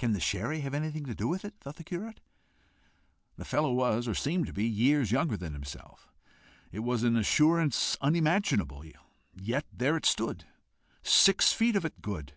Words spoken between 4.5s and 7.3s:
be, years younger than himself! It was an